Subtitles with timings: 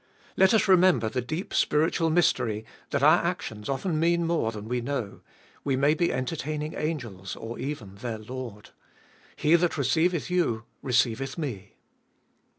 [0.35, 4.81] Let us remember the deep spiritual mystery, that our actions often mean more than we
[4.81, 5.21] know;
[5.63, 8.71] we may be entertaining angels, or even their Lord:
[9.35, 11.75] He that receiveth you, receiveth Me.